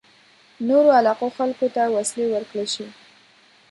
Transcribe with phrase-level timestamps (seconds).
[0.67, 2.87] نورو علاقو خلکو ته وسلې ورکړل شي.